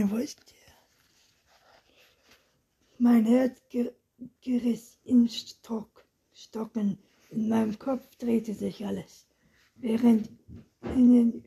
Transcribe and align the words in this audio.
Meine 0.00 0.12
Wurst. 0.12 0.54
Mein 2.98 3.26
Herz 3.26 3.60
ger 3.68 3.92
geriss 4.40 4.98
in 5.04 5.28
Stock, 5.28 6.06
Stocken. 6.32 6.96
In 7.28 7.50
meinem 7.50 7.78
Kopf 7.78 8.16
drehte 8.16 8.54
sich 8.54 8.82
alles, 8.86 9.26
während 9.74 10.30
in 10.94 11.12
den 11.12 11.44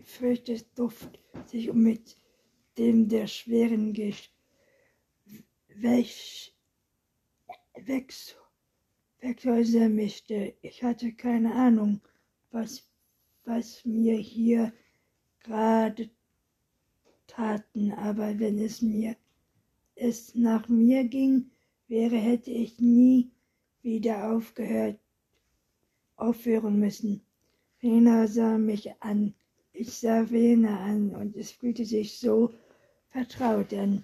Duft 0.76 1.20
sich 1.48 1.74
mit 1.74 2.16
dem 2.78 3.08
der 3.10 3.26
schweren 3.26 3.92
Gisch 3.92 4.30
Wegshäuser 9.20 9.90
mischte. 9.90 10.54
Ich 10.62 10.84
hatte 10.84 11.12
keine 11.14 11.56
Ahnung, 11.56 12.02
was, 12.52 12.88
was 13.46 13.84
mir 13.84 14.18
hier 14.18 14.72
gerade 15.40 16.12
taten, 17.36 17.92
aber 17.92 18.40
wenn 18.40 18.60
es 18.60 18.82
mir 18.82 19.16
es 19.96 20.34
nach 20.36 20.68
mir 20.70 21.04
ging, 21.04 21.52
wäre, 21.88 22.18
hätte 22.18 22.52
ich 22.52 22.80
nie 22.80 23.30
wieder 23.82 24.32
aufgehört, 24.32 25.00
aufhören 26.16 26.80
müssen. 26.80 27.22
Vena 27.80 28.28
sah 28.28 28.58
mich 28.58 28.90
an, 29.02 29.34
ich 29.74 29.94
sah 29.94 30.30
Vena 30.30 30.80
an 30.80 31.16
und 31.16 31.36
es 31.36 31.52
fühlte 31.52 31.86
sich 31.86 32.18
so 32.20 32.54
vertraut 33.10 33.74
an, 33.74 34.04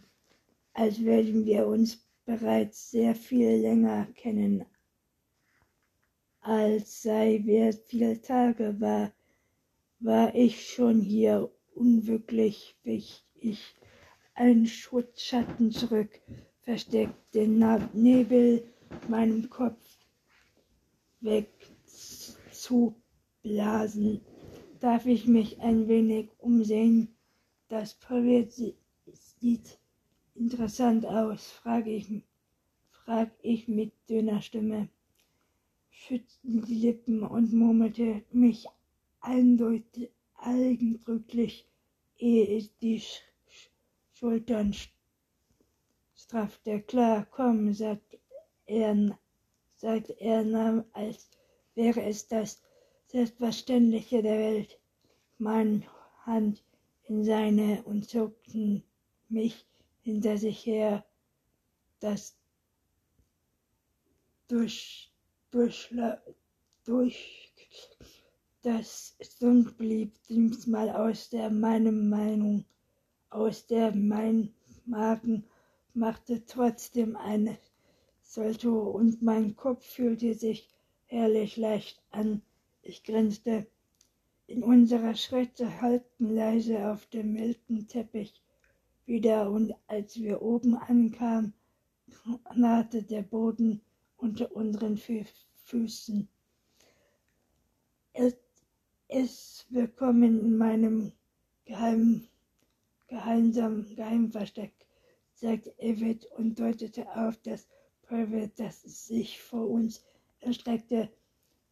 als 0.73 0.99
würden 0.99 1.45
wir 1.45 1.67
uns 1.67 2.05
bereits 2.25 2.91
sehr 2.91 3.15
viel 3.15 3.49
länger 3.61 4.07
kennen, 4.15 4.65
als 6.41 7.01
sei 7.01 7.41
wer 7.43 7.73
viele 7.73 8.21
Tage 8.21 8.79
war, 8.79 9.11
war 9.99 10.33
ich 10.35 10.69
schon 10.69 11.01
hier 11.01 11.51
unwirklich, 11.79 12.75
wich 12.83 13.25
ich 13.35 13.73
einen 14.35 14.67
Schutzschatten 14.67 15.71
zurück, 15.71 16.19
versteckt 16.61 17.33
den 17.33 17.57
Nebel 17.93 18.63
meinem 19.07 19.49
Kopf 19.49 19.81
wegzublasen. 21.21 24.21
Darf 24.79 25.05
ich 25.05 25.27
mich 25.27 25.61
ein 25.61 25.87
wenig 25.87 26.29
umsehen? 26.37 27.15
Das 27.69 27.93
Pavillon 27.95 28.73
sieht 29.39 29.79
interessant 30.35 31.05
aus, 31.05 31.47
frage 31.47 31.91
ich, 31.91 32.07
frag 32.91 33.31
ich 33.41 33.67
mit 33.67 33.91
dünner 34.09 34.41
Stimme, 34.41 34.89
schützten 35.89 36.65
die 36.65 36.75
Lippen 36.75 37.23
und 37.23 37.53
murmelte 37.53 38.23
mich 38.31 38.67
eindeutig, 39.19 40.11
eindrücklich, 40.41 41.67
ehe 42.17 42.69
die 42.81 42.99
Sch 42.99 43.21
Schultern 44.13 44.75
straffte. 46.15 46.81
Klar, 46.81 47.25
komm, 47.31 47.73
sagt 47.73 48.17
er, 48.65 49.17
sagt 49.77 50.09
er, 50.19 50.85
als 50.93 51.29
wäre 51.75 52.03
es 52.03 52.27
das 52.27 52.61
Selbstverständliche 53.07 54.21
der 54.21 54.37
Welt. 54.37 54.79
Meine 55.37 55.83
Hand 56.25 56.63
in 57.03 57.23
seine 57.23 57.81
und 57.83 58.09
zuckten 58.09 58.83
mich 59.29 59.65
hinter 60.01 60.37
sich 60.37 60.65
her. 60.65 61.05
Das 62.01 62.35
durch, 64.47 65.11
durch, 65.51 65.89
durch 66.83 67.53
das 68.61 69.15
Sund 69.21 69.77
blieb 69.77 70.21
diesmal 70.27 70.89
aus 70.89 71.29
der 71.29 71.49
meine 71.49 71.91
Meinung, 71.91 72.65
aus 73.29 73.67
der 73.67 73.95
mein 73.95 74.53
Magen 74.85 75.45
machte 75.93 76.45
trotzdem 76.45 77.15
eine 77.15 77.57
Salto 78.21 78.81
und 78.89 79.21
mein 79.21 79.55
Kopf 79.55 79.85
fühlte 79.85 80.33
sich 80.33 80.69
herrlich 81.05 81.57
leicht 81.57 82.01
an. 82.11 82.41
Ich 82.81 83.03
grinste. 83.03 83.65
In 84.47 84.63
unserer 84.63 85.15
Schritte 85.15 85.81
halten 85.81 86.33
leise 86.33 86.91
auf 86.91 87.05
dem 87.07 87.33
milden 87.33 87.87
Teppich 87.87 88.41
wieder 89.05 89.49
und 89.49 89.73
als 89.87 90.19
wir 90.19 90.41
oben 90.41 90.75
ankamen, 90.75 91.53
nahte 92.55 93.03
der 93.03 93.21
Boden 93.21 93.81
unter 94.17 94.55
unseren 94.55 94.97
Fü 94.97 95.23
Füßen. 95.63 96.27
Es, 99.11 99.65
willkommen 99.71 100.39
in 100.39 100.55
meinem 100.55 101.11
geheimen, 101.65 102.27
gemeinsamen 103.07 103.95
Geheimversteck, 103.95 104.71
sagte 105.33 105.73
Evett 105.79 106.27
und 106.37 106.59
deutete 106.59 107.09
auf 107.15 107.35
das 107.37 107.67
Private, 108.03 108.51
das 108.55 108.83
sich 108.83 109.41
vor 109.41 109.67
uns 109.67 110.05
erstreckte. 110.41 111.09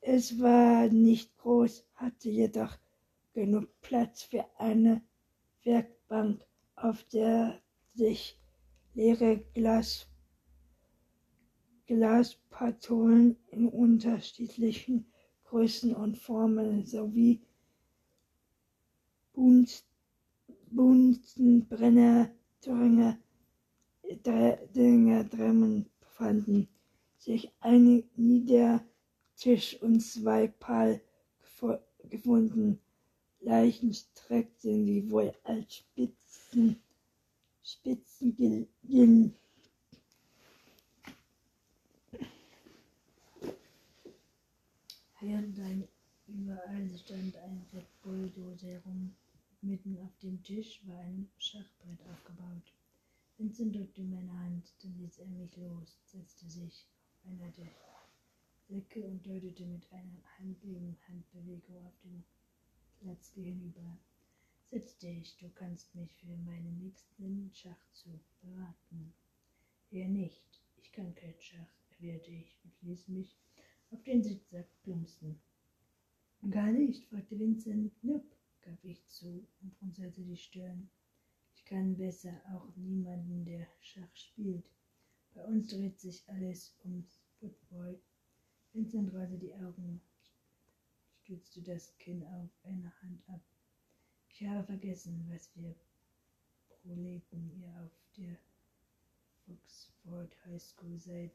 Es 0.01 0.39
war 0.39 0.87
nicht 0.87 1.37
groß, 1.37 1.85
hatte 1.93 2.31
jedoch 2.31 2.75
genug 3.35 3.69
Platz 3.81 4.23
für 4.23 4.43
eine 4.57 5.03
Werkbank, 5.63 6.43
auf 6.75 7.03
der 7.03 7.61
sich 7.93 8.39
leere 8.95 9.37
Glas, 9.53 10.07
Glaspatronen 11.85 13.37
in 13.51 13.69
unterschiedlichen 13.69 15.05
Größen 15.49 15.95
und 15.95 16.17
Formen 16.17 16.85
sowie 16.85 17.41
Bunsenbrenner, 20.71 22.31
Dinger, 22.65 23.17
Dinger 24.75 25.23
drin 25.23 25.85
befanden 25.99 26.67
sich 27.17 27.51
ein 27.59 28.03
Niedertisch 28.15 29.81
und 29.81 29.99
zwei 30.01 30.47
Pal 30.47 31.01
gefunden. 32.09 32.79
Leichen 33.41 33.93
streckten 33.93 34.85
sie 34.85 35.09
wohl 35.11 35.33
als 35.43 35.75
Spitzen, 35.75 36.81
Spitzen 37.63 38.35
gingen. 38.83 39.35
Während 45.19 45.59
ein 45.59 45.87
überall 46.27 46.89
stand 46.97 47.35
ein 47.37 47.65
Red 47.73 47.85
Bull-Dose 48.03 48.67
herum. 48.67 49.13
Mitten 49.61 49.97
auf 49.97 50.15
dem 50.21 50.36
Tisch 50.47 50.79
war 50.87 50.99
ein 50.99 51.29
Schachbrett 51.39 51.99
aufgebaut. 52.09 52.71
Vincent 53.37 53.75
drückte 53.75 54.01
meine 54.01 54.31
Hand, 54.31 54.71
dann 54.81 54.97
ließ 54.97 55.17
er 55.17 55.27
mich 55.27 55.53
los, 55.57 55.99
setzte 56.05 56.49
sich 56.49 56.87
auf 57.11 57.29
einer 57.29 57.51
der 57.51 57.75
Säcke 58.69 59.05
und 59.05 59.27
deutete 59.27 59.65
mit 59.65 59.91
einer 59.91 60.23
handlichen 60.39 60.95
Handbewegung 61.05 61.85
auf 61.85 61.99
den 62.01 62.23
Platz 63.01 63.33
gegenüber. 63.33 63.97
Setz 64.71 64.97
dich, 64.99 65.35
du 65.37 65.49
kannst 65.49 65.93
mich 65.95 66.13
für 66.13 66.37
meinen 66.37 66.79
nächsten 66.79 67.51
Schachzug 67.53 68.21
beraten. 68.39 69.13
Er 69.91 70.07
nicht, 70.07 70.61
ich 70.77 70.93
kann 70.93 71.13
kein 71.13 71.35
Schach, 71.41 71.73
erwiderte 71.89 72.31
ich 72.31 72.57
und 72.63 72.71
ließ 72.83 73.09
mich 73.09 73.35
auf 73.91 74.01
den 74.03 74.23
Sitzsack 74.23 74.67
plumpsen. 74.83 75.41
Gar 76.49 76.71
nicht, 76.71 77.03
fragte 77.09 77.37
Vincent. 77.37 77.91
Nope, 78.01 78.36
gab 78.67 78.83
ich 78.83 79.07
zu 79.07 79.47
und 79.61 79.81
runzelte 79.81 80.21
die 80.21 80.35
Stirn. 80.35 80.89
Ich 81.55 81.63
kann 81.63 81.95
besser 81.95 82.33
auch 82.51 82.75
niemanden, 82.75 83.45
der 83.45 83.65
Schach 83.79 84.13
spielt. 84.13 84.65
Bei 85.33 85.45
uns 85.45 85.69
dreht 85.69 85.97
sich 85.97 86.27
alles 86.27 86.75
ums 86.83 87.21
Football. 87.39 87.97
Vincent 88.73 89.13
rollte 89.13 89.37
die 89.37 89.53
Augen, 89.53 90.01
stützte 91.23 91.61
das 91.61 91.97
Kinn 91.97 92.25
auf 92.25 92.49
eine 92.63 92.91
Hand 93.01 93.21
ab. 93.29 93.41
Ich 94.29 94.45
habe 94.45 94.65
vergessen, 94.65 95.25
was 95.29 95.49
wir 95.55 95.73
Proleten 96.67 97.49
hier 97.55 97.73
auf 97.81 97.91
der 98.17 98.37
Foxford 99.45 100.35
High 100.45 100.61
School 100.61 100.99
seid, 100.99 101.31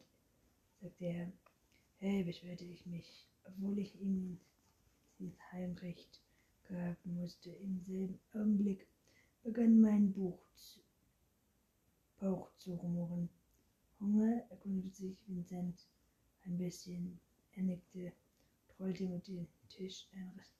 sagte 0.82 1.06
er. 1.06 1.32
Hey, 1.96 2.24
beschwerte 2.24 2.64
ich 2.64 2.84
mich, 2.84 3.26
obwohl 3.44 3.78
ich 3.78 3.98
ihm 4.00 4.38
ins 5.18 5.38
Heimrecht 5.50 6.20
geraten 6.64 7.14
musste. 7.14 7.50
Im 7.50 7.80
selben 7.80 8.18
Augenblick 8.32 8.86
begann 9.42 9.80
mein 9.80 10.12
Buch 10.12 10.38
zu, 10.54 10.80
Bauch 12.18 12.50
zu 12.56 12.74
rumoren. 12.74 13.28
Hunger, 14.00 14.44
erkundigte 14.50 15.02
sich 15.02 15.18
Vincent 15.26 15.86
ein 16.44 16.56
bisschen. 16.56 17.20
Er 17.52 17.62
nickte, 17.62 18.12
trollte 18.68 19.08
mit 19.08 19.26
dem 19.28 19.46
Tisch 19.68 20.08
ein 20.12 20.28
Rest 20.36 20.54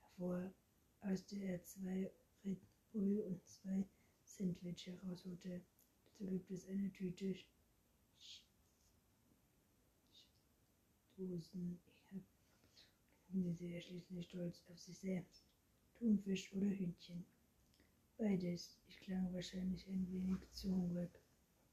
hervor, 0.00 0.52
aus 1.00 1.26
der 1.26 1.42
er 1.42 1.64
zwei 1.64 2.10
Red 2.44 2.60
Bull 2.92 3.20
und 3.20 3.46
zwei 3.46 3.84
Sandwich 4.24 4.86
herausholte. 4.86 5.60
Dazu 6.04 6.26
gibt 6.26 6.50
es 6.50 6.66
eine 6.68 6.92
Tüte 6.92 7.34
Dosen. 11.16 11.78
Hab 13.40 13.46
Hunde 13.46 13.56
sehr 13.56 13.80
schließlich 13.80 14.26
stolz 14.26 14.62
auf 14.68 14.78
sich 14.78 14.98
selbst. 14.98 15.46
Thunfisch 15.98 16.52
oder 16.52 16.66
Hühnchen. 16.66 17.24
Beides. 18.18 18.78
Ich 18.86 19.00
klang 19.00 19.32
wahrscheinlich 19.32 19.88
ein 19.88 20.06
wenig 20.12 20.38
zu 20.52 20.70
hungrig, 20.70 21.08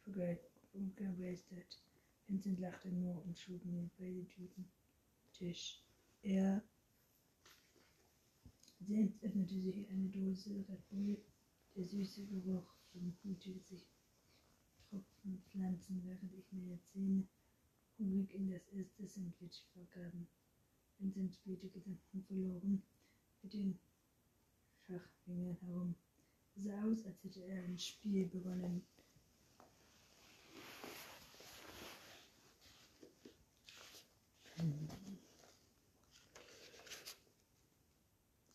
begeistert. 0.06 1.82
Vincent 2.26 2.60
lachte 2.62 2.88
nur 2.88 3.22
und 3.26 3.38
schob 3.38 3.66
mir 3.66 3.90
beide 3.98 4.26
Tüten 4.30 4.66
Tisch. 5.34 5.84
Er 6.22 6.64
selbst 8.80 9.22
öffnete 9.22 9.60
sich 9.60 9.90
eine 9.90 10.08
Dose 10.08 10.64
Red 10.70 10.90
Bull. 10.90 11.18
Der 11.76 11.84
süße 11.84 12.28
Geruch 12.28 12.74
umhütete 12.94 13.60
sich 13.60 13.86
Tropfen 14.90 15.44
Pflanzen, 15.50 16.02
während 16.06 16.34
ich 16.34 16.50
meine 16.54 16.80
Zähne 16.94 17.28
hungrig 17.98 18.34
in 18.34 18.52
das 18.52 18.66
erste 18.70 19.06
Sandwich 19.06 19.66
vergaben. 19.74 20.30
Vincent 21.00 21.34
spielte 21.34 21.68
Gedanken 21.68 22.24
verloren 22.28 22.82
mit 23.44 23.54
den 23.54 23.80
Schachfingern 24.86 25.58
herum. 25.62 25.96
Es 26.56 26.64
sah 26.64 26.84
aus, 26.84 27.06
als 27.06 27.24
hätte 27.24 27.44
er 27.46 27.64
ein 27.64 27.78
Spiel 27.78 28.26
begonnen. 28.28 28.82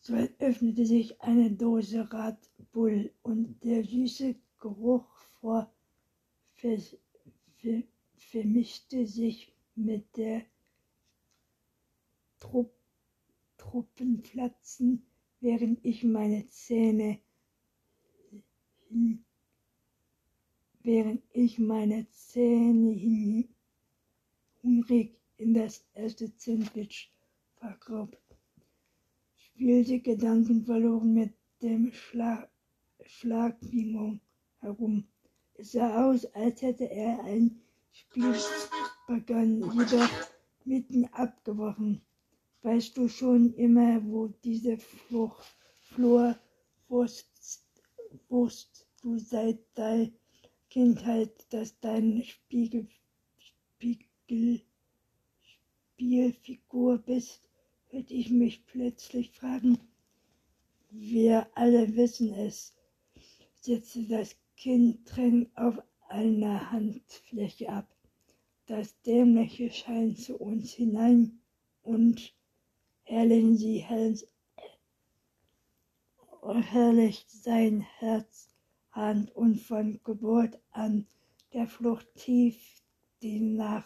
So 0.01 0.15
öffnete 0.39 0.85
sich 0.85 1.21
eine 1.21 1.49
Dose 1.49 2.11
Red 2.11 2.37
Bull 2.73 3.09
und 3.21 3.63
der 3.63 3.85
süße 3.85 4.35
Geruch 4.59 5.07
vor 5.39 5.73
vermischte 8.17 9.05
sich 9.07 9.53
mit 9.75 10.17
der 10.17 10.43
Trupp, 12.43 12.73
Truppenplatzen, 13.57 15.05
während 15.39 15.79
ich 15.85 16.03
meine 16.03 16.45
Zähne 16.49 17.19
während 20.81 21.23
ich 21.31 21.57
meine 21.57 22.05
Zähne 22.11 23.47
hungrig 24.61 25.15
in 25.37 25.53
das 25.53 25.85
erste 25.93 26.33
Sandwich 26.35 27.09
vergrub, 27.55 28.17
spielte 29.37 30.01
Gedanken 30.01 30.65
verloren 30.65 31.13
mit 31.13 31.33
dem 31.61 31.93
Schlag, 31.93 32.49
Schlagwingung 33.05 34.19
herum. 34.59 35.07
Es 35.53 35.71
sah 35.71 36.09
aus, 36.09 36.25
als 36.33 36.61
hätte 36.61 36.91
er 36.91 37.23
ein 37.23 37.61
Spiel 37.93 38.35
begonnen, 39.07 39.63
jedoch 39.79 40.09
mitten 40.65 41.05
abgebrochen. 41.13 42.01
Weißt 42.63 42.95
du 42.95 43.09
schon 43.09 43.53
immer, 43.55 44.01
wo 44.05 44.29
diese 44.29 44.77
Flucht, 44.77 45.45
Flur 45.81 46.39
wusst, 46.87 47.61
wusst 48.29 48.87
du 49.01 49.17
seit 49.17 49.59
deiner 49.77 50.09
Kindheit, 50.69 51.45
dass 51.49 51.77
deine 51.81 52.23
Spiegel, 52.23 52.87
Spiegel, 53.37 54.61
Spielfigur 55.41 56.99
bist, 56.99 57.49
hörte 57.89 58.13
ich 58.13 58.29
mich 58.29 58.65
plötzlich 58.65 59.31
fragen. 59.31 59.77
Wir 60.89 61.45
alle 61.55 61.97
wissen 61.97 62.33
es, 62.33 62.77
setzte 63.59 64.07
das 64.07 64.37
Kind 64.55 65.05
trennt 65.05 65.49
auf 65.57 65.79
einer 66.07 66.71
Handfläche 66.71 67.67
ab. 67.67 67.93
Das 68.67 69.01
Dämliche 69.01 69.69
scheint 69.69 70.17
zu 70.17 70.37
uns 70.37 70.71
hinein 70.71 71.41
und 71.81 72.33
herrlichen 73.03 73.57
sie 73.57 73.79
herrlich 76.61 77.25
sein 77.27 77.81
Herz, 77.99 78.49
Hand 78.91 79.35
und 79.35 79.59
von 79.59 79.99
Geburt 80.03 80.59
an 80.71 81.07
der 81.53 81.67
Flucht 81.67 82.07
tief 82.15 82.57
die 83.21 83.39
Nach 83.39 83.85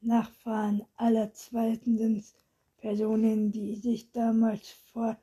Nachfahren 0.00 0.84
aller 0.96 1.32
zweiten 1.32 2.22
Personen, 2.76 3.50
die 3.52 3.76
sich 3.76 4.12
damals 4.12 4.68
vor 4.92 5.18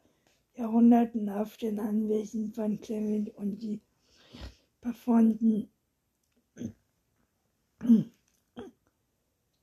Jahrhunderten 0.55 1.29
auf 1.29 1.57
den 1.57 1.79
Anwesen 1.79 2.51
von 2.53 2.79
Clement 2.81 3.29
und 3.35 3.59
die 3.59 3.79
befunden. 4.81 5.69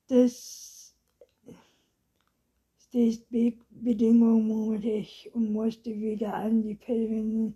Das, 0.06 0.77
die 2.92 3.58
Bedingung 3.70 4.46
mutig 4.46 5.30
und 5.34 5.52
musste 5.52 5.94
wieder 6.00 6.34
an 6.34 6.62
die 6.62 6.74
Pelvin 6.74 7.54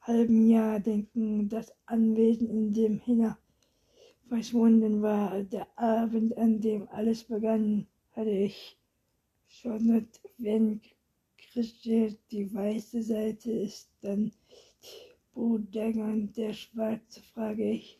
halben 0.00 0.48
Jahr 0.48 0.80
denken, 0.80 1.48
das 1.48 1.72
Anwesen, 1.86 2.48
in 2.48 2.72
dem 2.72 2.98
Hina 2.98 3.38
verschwunden 4.28 5.02
war. 5.02 5.42
Der 5.44 5.66
Abend, 5.78 6.36
an 6.38 6.60
dem 6.60 6.88
alles 6.88 7.24
begann, 7.24 7.86
hatte 8.12 8.30
ich 8.30 8.76
schon 9.48 9.86
mit, 9.86 10.20
wenn 10.38 10.80
Christi 11.36 12.16
die 12.30 12.52
weiße 12.52 13.02
Seite 13.02 13.52
ist, 13.52 13.90
dann 14.00 14.32
Brudengern 15.32 16.32
der 16.32 16.52
Schwarze, 16.52 17.20
frage 17.20 17.70
ich. 17.70 17.98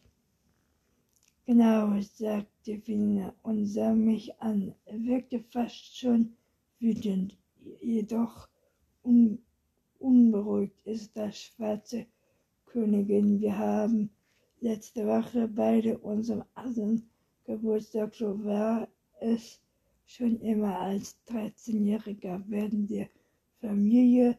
Genau, 1.46 2.00
sagte 2.00 2.80
Wiener 2.86 3.34
und 3.42 3.66
sah 3.66 3.92
mich 3.92 4.40
an. 4.40 4.74
Er 4.86 5.02
wirkte 5.02 5.40
fast 5.50 5.98
schon 5.98 6.36
wütend, 6.84 7.34
jedoch 7.80 8.46
un 9.02 9.38
unberuhigt 9.98 10.76
ist 10.84 11.16
das 11.16 11.40
schwarze 11.40 12.04
Königin. 12.66 13.40
Wir 13.40 13.56
haben 13.56 14.10
letzte 14.60 15.06
Woche 15.06 15.48
beide 15.48 15.96
unserem 15.96 16.44
achten 16.54 17.08
Geburtstag, 17.46 18.14
so 18.14 18.44
war 18.44 18.86
es 19.20 19.62
schon 20.04 20.38
immer 20.40 20.78
als 20.78 21.16
13-Jähriger, 21.28 22.42
werden 22.50 22.86
der 22.86 23.08
Familie 23.62 24.36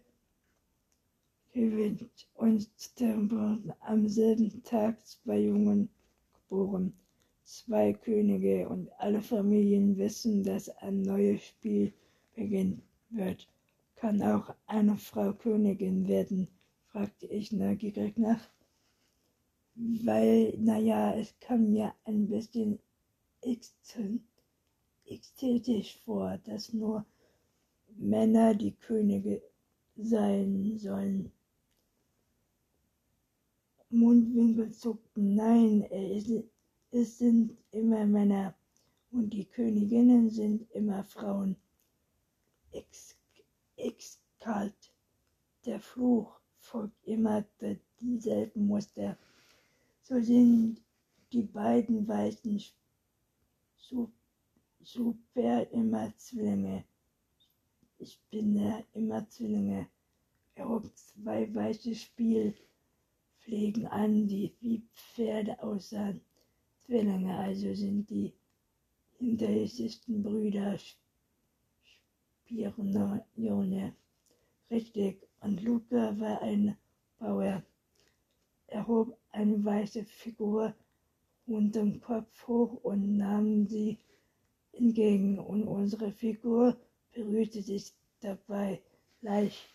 gewinnt 1.52 2.28
und 2.36 2.70
wurden 3.32 3.74
am 3.80 4.08
selben 4.08 4.62
Tag 4.62 5.04
zwei 5.04 5.40
Jungen 5.40 5.90
geboren, 6.34 6.94
zwei 7.44 7.94
Könige 7.94 8.70
und 8.70 8.92
alle 9.00 9.24
Familien 9.24 9.98
wissen, 9.98 10.44
dass 10.44 10.70
ein 10.78 11.02
neues 11.02 11.44
Spiel 11.44 11.92
beginnen 12.36 12.82
wird. 13.10 13.48
Kann 13.96 14.22
auch 14.22 14.54
eine 14.68 14.98
Frau 14.98 15.34
Königin 15.34 16.08
werden? 16.08 16.48
fragte 16.88 17.26
ich 17.28 17.52
neugierig 17.52 18.18
nach. 18.18 18.50
Weil, 19.76 20.56
naja, 20.58 21.14
es 21.16 21.34
kam 21.40 21.72
mir 21.72 21.94
ein 22.06 22.28
bisschen 22.28 22.80
ästhetisch 25.06 25.98
vor, 26.06 26.38
dass 26.46 26.72
nur 26.74 27.06
Männer 27.98 28.56
die 28.56 28.74
Könige 28.74 29.42
sein 29.98 30.78
sollen. 30.78 31.32
Mundwinkel 33.90 34.72
zuckten. 34.72 35.36
Nein, 35.36 35.84
es 36.92 37.18
sind 37.18 37.58
immer 37.72 38.06
Männer 38.06 38.56
und 39.12 39.32
die 39.32 39.46
Königinnen 39.46 40.30
sind 40.30 40.70
immer 40.72 41.04
Frauen. 41.04 41.56
Exkalt. 43.78 44.92
Der 45.66 45.80
Fluch 45.80 46.40
folgt 46.60 47.04
immer 47.06 47.46
denselben 48.02 48.68
Muster. 48.68 49.18
So 50.02 50.22
sind 50.22 50.82
die 51.32 51.44
beiden 51.44 52.08
weißen 52.08 52.62
Super 54.84 55.72
immer 55.72 56.16
Zwillinge. 56.18 56.86
Ich 57.98 58.20
bin 58.30 58.56
ja 58.56 58.84
immer 58.94 59.28
Zwillinge. 59.30 59.88
Er 60.54 60.70
hob 60.70 60.86
zwei 60.96 61.54
weiße 61.54 61.96
Spiel 61.96 62.54
pflegen 63.40 63.88
an, 63.88 64.28
die 64.28 64.56
wie 64.60 64.84
Pferde 64.94 65.62
aussahen. 65.62 66.22
Zwillinge 66.86 67.36
also 67.36 67.74
sind 67.74 68.10
die 68.10 68.34
hinterlistigsten 69.18 70.22
Brüder 70.22 70.78
Spironione. 72.46 73.96
Richtig, 74.70 75.28
und 75.42 75.64
Luca 75.64 76.20
war 76.20 76.42
ein 76.42 76.78
Bauer. 77.20 77.64
Er 78.68 78.88
hob 78.88 79.18
eine 79.32 79.64
weiße 79.64 80.04
Figur 80.06 80.74
unterm 81.48 82.00
Kopf 82.02 82.48
hoch 82.48 82.84
und 82.84 83.18
nahm 83.18 83.68
sie 83.68 83.98
entgegen, 84.74 85.40
und 85.40 85.64
unsere 85.64 86.12
Figur 86.12 86.78
berührte 87.14 87.62
sich 87.62 87.94
dabei 88.20 88.82
leicht. 89.22 89.70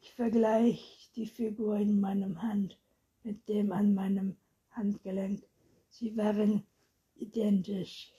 Ich 0.00 0.12
vergleiche 0.12 1.12
die 1.16 1.26
Figur 1.26 1.76
in 1.76 2.00
meinem 2.00 2.40
Hand 2.42 2.78
mit 3.22 3.48
dem 3.48 3.72
an 3.72 3.94
meinem 3.94 4.36
Handgelenk. 4.70 5.42
Sie 5.90 6.16
waren 6.16 6.62
identisch. 7.16 8.12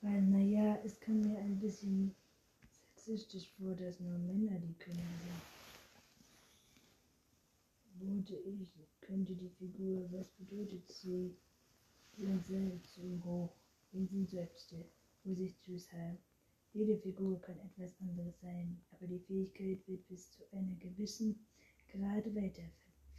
Weil, 0.00 0.22
naja, 0.22 0.77
es 0.88 0.98
kam 1.00 1.20
mir 1.20 1.38
ein 1.38 1.58
bisschen 1.60 2.14
rassistisch 2.96 3.52
vor, 3.58 3.74
dass 3.74 4.00
nur 4.00 4.16
Männer 4.16 4.58
die 4.58 4.72
König 4.78 5.04
sind. 5.22 5.42
Wurde 8.00 8.38
ich, 8.38 8.70
könnte 9.02 9.34
die 9.34 9.50
Figur, 9.50 10.10
was 10.10 10.30
bedeutet 10.30 10.90
sie, 10.90 11.36
sind 12.16 12.42
selbst 12.46 12.94
zu 12.94 13.22
hoch, 13.22 13.54
wenn 13.92 14.08
sie 14.08 14.24
selbst, 14.24 14.74
sein. 15.76 16.16
Jede 16.72 16.96
Figur 16.96 17.38
kann 17.42 17.58
etwas 17.58 17.94
anderes 18.00 18.40
sein, 18.40 18.80
aber 18.92 19.06
die 19.06 19.18
Fähigkeit 19.18 19.86
wird 19.86 20.08
bis 20.08 20.30
zu 20.30 20.42
einer 20.52 20.74
gewissen 20.76 21.38
Grad 21.92 22.34
weiter 22.34 22.70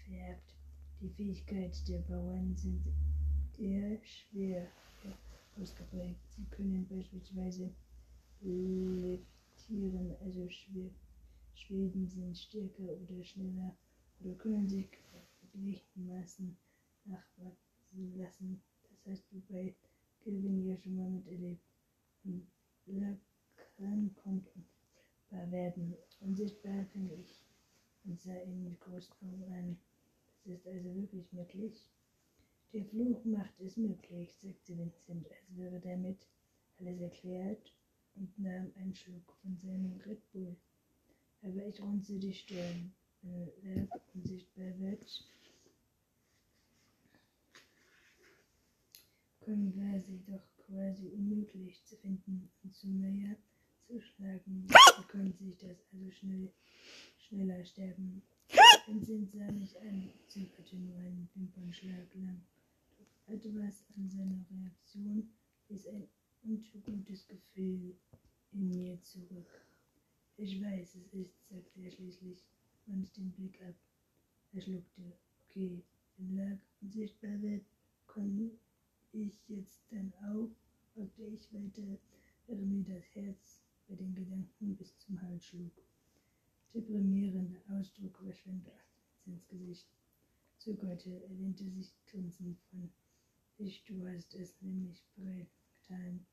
vererbt. 0.04 0.56
Die 1.02 1.10
Fähigkeit 1.10 1.88
der 1.88 2.00
Bauern 2.00 2.56
sind 2.56 2.84
eher 3.60 4.04
schwer 4.04 4.68
ausgeprägt. 5.62 6.20
Sie 6.30 6.46
können 6.46 6.88
beispielsweise 6.88 7.72
leftieren, 8.42 10.16
also 10.22 10.48
schwer, 10.50 10.90
Schweden 11.54 12.08
sind 12.08 12.38
stärker 12.38 12.84
oder 12.84 13.24
schneller 13.24 13.76
oder 14.20 14.34
können 14.36 14.68
sich 14.68 14.90
gleichermaßen 15.52 16.56
nachwachsen 17.06 18.18
lassen. 18.18 18.62
Das 18.90 19.06
hast 19.06 19.32
du 19.32 19.42
bei 19.50 19.76
Kelvin 20.22 20.66
ja 20.66 20.78
schon 20.78 20.96
mal 20.96 21.10
miterlebt. 21.10 21.62
Und 22.24 22.48
Lacan 22.86 24.14
kommt 24.16 24.48
unsichtbar 24.56 25.52
werden. 25.52 25.96
Unsichtbar 26.22 26.86
finde 26.86 27.16
ich 27.16 27.44
und 28.06 28.20
sah 28.20 28.42
ihn 28.42 28.64
mit 28.64 28.80
großen 28.80 29.14
Augen 29.22 29.54
an. 29.54 29.78
Das 30.44 30.56
ist 30.56 30.68
also 30.68 30.96
wirklich 30.96 31.32
möglich. 31.32 31.90
Der 32.72 32.86
Fluch 32.86 33.26
macht 33.26 33.60
es 33.62 33.78
möglich, 33.78 34.32
sagte 34.40 34.78
Vincent, 34.78 35.28
als 35.32 35.58
wäre 35.58 35.80
damit 35.80 36.28
alles 36.78 37.02
erklärt 37.02 37.74
und 38.14 38.38
nahm 38.38 38.72
einen 38.76 38.94
Schluck 38.94 39.34
von 39.42 39.58
seinem 39.58 40.00
Red 40.06 40.32
Bull. 40.32 40.56
Aber 41.42 41.66
ich 41.66 41.82
runze 41.82 42.20
die 42.20 42.34
Stirn. 42.34 42.94
Wenn 43.24 43.52
Werk 43.64 44.02
unsichtbar 44.14 44.80
wird, 44.80 45.26
können 49.42 49.74
wir 49.76 50.00
sie 50.00 50.22
doch 50.28 50.46
quasi 50.68 51.08
unmöglich 51.08 51.84
zu 51.86 51.98
finden 51.98 52.52
und 52.64 52.76
zu 52.76 52.88
näher 52.88 53.36
zu 53.88 54.00
schlagen. 54.00 54.68
Sie 54.98 55.04
können 55.08 55.34
sich 55.34 55.58
das 55.58 55.78
also 55.92 56.12
schnell, 56.12 56.54
schneller 57.18 57.66
sterben. 57.66 58.22
Vincent 58.86 59.32
sah 59.32 59.52
mich 59.52 59.76
an, 59.82 60.12
zögerte 60.28 60.76
nur 60.76 60.96
einen 60.98 61.28
Wimpernschlag 61.34 62.14
lang. 62.14 62.42
Etwas 63.32 63.86
an 63.96 64.10
seiner 64.10 64.44
Reaktion 64.50 65.30
ließ 65.68 65.88
ein 65.90 66.08
ungutes 66.44 67.28
Gefühl 67.28 67.96
in 68.52 68.70
mir 68.70 69.00
zurück. 69.04 69.68
Ich 70.38 70.60
weiß, 70.60 70.96
es 70.96 71.14
ist, 71.14 71.48
sagte 71.48 71.80
er 71.80 71.92
schließlich, 71.92 72.44
wandte 72.88 73.22
den 73.22 73.32
Blick 73.32 73.62
ab. 73.62 73.76
Er 74.52 74.62
schluckte. 74.62 75.14
Okay, 75.46 75.84
wenn 76.18 76.38
Lag 76.38 76.58
unsichtbar 76.82 77.40
wird, 77.44 77.66
kann 78.08 78.50
ich 79.12 79.48
jetzt 79.48 79.84
dann 79.92 80.12
auch, 80.24 80.50
fragte 80.96 81.24
ich 81.28 81.54
weiter, 81.54 82.00
während 82.48 82.68
mir 82.68 82.96
das 82.96 83.14
Herz 83.14 83.62
bei 83.88 83.94
den 83.94 84.16
Gedanken 84.16 84.76
bis 84.76 84.98
zum 84.98 85.22
Hals 85.22 85.46
schlug. 85.46 85.84
Deprimierender 86.74 87.62
Ausdruck 87.70 88.18
verschwand 88.18 88.68
ins 89.28 89.48
Gesicht. 89.48 89.88
Zögerte, 90.58 91.12
er 91.12 91.36
lehnte 91.36 91.70
sich 91.70 91.94
grinsend 92.08 92.58
von. 92.72 92.90
Ich, 93.62 93.84
du 93.84 94.08
hast 94.08 94.34
es 94.36 94.56
nämlich 94.62 95.04
getan. 95.18 96.26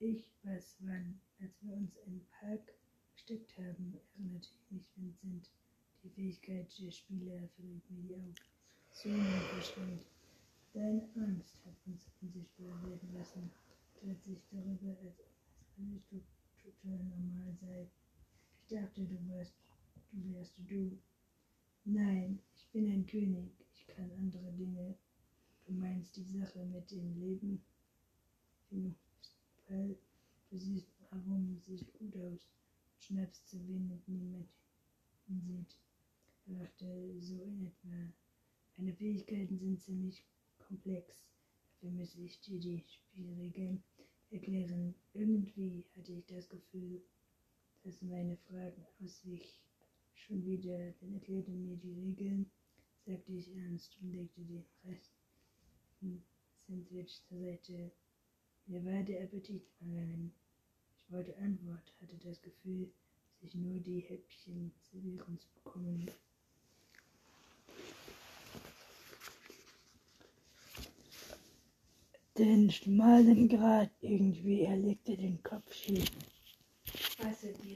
Ich 0.00 0.28
weiß 0.42 0.78
wann, 0.80 1.20
als 1.38 1.62
wir 1.62 1.72
uns 1.72 1.94
im 1.98 2.20
Park 2.40 2.74
versteckt 3.12 3.56
haben, 3.58 3.94
erinnerte 4.16 4.48
ich 4.52 4.72
mich 4.72 4.90
Vincent. 4.96 5.48
Die 6.02 6.10
Fähigkeit 6.10 6.66
der 6.80 6.90
Spieler 6.90 7.48
verriet 7.54 7.88
mir 7.88 8.02
die 8.02 8.14
Augen. 8.16 8.34
So 8.90 9.10
verschwand. 9.54 10.04
Deine 10.72 11.08
Angst 11.14 11.54
hat 11.64 11.76
uns 11.86 12.10
unsichtbar 12.20 12.90
werden 12.90 13.14
lassen, 13.14 13.48
sich 14.24 14.42
darüber, 14.50 14.98
als 15.00 15.20
ob 15.20 15.30
es 15.54 15.78
alles 15.78 16.26
total 16.60 16.98
normal 17.04 17.56
sei. 17.60 17.88
Ich 18.58 18.66
dachte, 18.66 19.04
du 19.04 19.28
wärst, 19.28 19.54
du 20.10 20.34
wärst 20.34 20.54
du. 20.58 20.98
Nein, 21.84 22.40
ich 22.56 22.68
bin 22.72 22.90
ein 22.90 23.06
König, 23.06 23.52
ich 23.72 23.86
kann 23.86 24.10
andere 24.18 24.50
Dinge. 24.54 24.96
Du 25.66 25.72
meinst 25.74 26.16
die 26.16 26.24
Sache 26.24 26.64
mit 26.64 26.90
dem 26.90 27.14
Leben? 27.20 27.64
Du 28.68 28.94
siehst, 30.50 30.88
warum 31.10 31.58
siehst 31.60 31.92
gut 31.94 32.16
aus. 32.16 32.48
Schnappst 32.98 33.48
zu 33.48 33.56
wenig 33.68 34.06
niemand 34.06 34.48
sieht. 35.28 35.76
Er 36.46 36.64
dachte 36.64 37.20
so 37.20 37.42
in 37.42 37.66
etwa. 37.66 38.12
Meine 38.76 38.92
Fähigkeiten 38.94 39.58
sind 39.58 39.80
ziemlich 39.80 40.24
komplex. 40.58 41.30
Dafür 41.70 41.90
müsse 41.90 42.20
ich 42.22 42.40
dir 42.40 42.58
die 42.60 42.84
Spielregeln 42.86 43.82
erklären. 44.30 44.94
Irgendwie 45.14 45.84
hatte 45.96 46.12
ich 46.12 46.26
das 46.26 46.48
Gefühl, 46.48 47.02
dass 47.84 48.02
meine 48.02 48.36
Fragen 48.36 48.84
auswich. 49.02 49.60
Schon 50.14 50.44
wieder, 50.44 50.92
dann 51.00 51.14
erklärte 51.14 51.50
mir 51.50 51.76
die 51.76 51.92
Regeln, 51.92 52.50
sagte 53.04 53.32
ich 53.32 53.54
ernst 53.56 53.96
und 54.00 54.12
legte 54.12 54.40
den 54.42 54.64
Rest 54.84 55.21
Sandwich 56.66 57.22
zur 57.28 57.38
Seite. 57.38 57.92
Mir 58.66 58.84
war 58.84 59.02
der 59.02 59.24
Appetit 59.24 59.66
vergangen. 59.78 60.32
Ich 60.98 61.12
wollte 61.12 61.36
Antwort, 61.38 61.92
hatte 62.00 62.16
das 62.18 62.40
Gefühl, 62.42 62.90
dass 63.40 63.50
ich 63.50 63.54
nur 63.54 63.80
die 63.80 64.00
Häppchen 64.00 64.72
servieren 64.90 65.38
zu 65.38 65.48
bekommen. 65.54 66.10
den 72.38 72.70
schmalen 72.70 73.48
Grat 73.48 73.90
irgendwie. 74.00 74.62
Er 74.62 74.76
legte 74.76 75.16
den 75.16 75.42
Kopf 75.42 75.72
schief. 75.72 76.10
Passe 77.18 77.52
dir 77.52 77.70